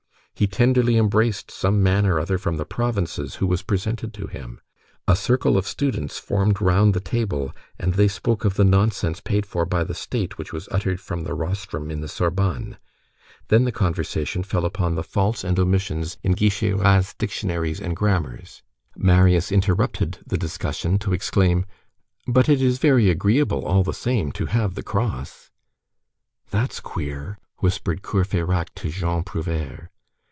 [0.33, 4.59] He tenderly embraced some man or other from the provinces, who was presented to him.
[5.07, 9.45] A circle of students formed round the table, and they spoke of the nonsense paid
[9.45, 12.77] for by the State which was uttered from the rostrum in the Sorbonne,
[13.49, 18.63] then the conversation fell upon the faults and omissions in Guicherat's dictionaries and grammars.
[18.95, 21.67] Marius interrupted the discussion to exclaim:
[22.25, 25.51] "But it is very agreeable, all the same to have the cross!"
[26.49, 29.89] "That's queer!" whispered Courfeyrac to Jean Prouvaire.